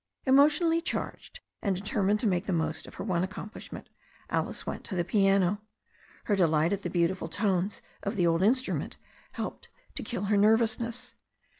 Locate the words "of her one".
2.87-3.21